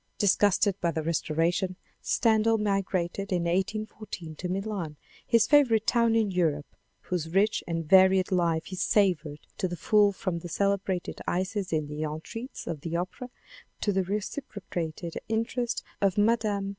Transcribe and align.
Disgusted 0.17 0.81
by 0.81 0.89
the 0.89 1.03
Restoration, 1.03 1.75
Stendhal 2.01 2.57
migrated 2.57 3.31
in 3.31 3.43
1 3.43 3.53
8 3.53 3.71
14 3.99 4.35
to 4.37 4.49
Milan, 4.49 4.95
his 5.27 5.45
favourite 5.45 5.85
town 5.85 6.15
in 6.15 6.31
Europe, 6.31 6.65
whose 7.01 7.29
rich 7.29 7.63
and 7.67 7.85
varied 7.87 8.31
life 8.31 8.65
he 8.65 8.75
savoured 8.75 9.45
to 9.59 9.67
the 9.67 9.75
full 9.77 10.11
from 10.11 10.39
the 10.39 10.49
cele 10.49 10.79
brated 10.79 11.19
ices 11.27 11.71
in 11.71 11.85
the 11.85 12.01
entreates 12.03 12.65
of 12.65 12.81
the 12.81 12.95
opera, 12.95 13.29
to 13.81 13.93
the 13.93 14.01
re 14.01 14.17
ciprocated 14.17 15.17
interest 15.29 15.83
of 16.01 16.17
Mme. 16.17 16.69